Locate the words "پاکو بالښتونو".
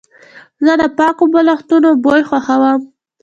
0.97-1.89